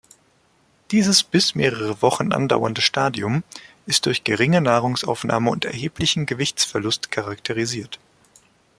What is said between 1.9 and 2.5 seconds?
Wochen